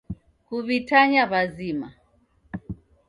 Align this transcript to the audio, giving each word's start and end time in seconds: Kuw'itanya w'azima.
Kuw'itanya 0.45 1.21
w'azima. 1.31 1.87